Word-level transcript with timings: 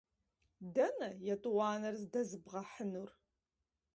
Дэнэ 0.73 1.09
етӀуанэр 1.33 1.95
здэзбгъэхьынур? 2.01 3.09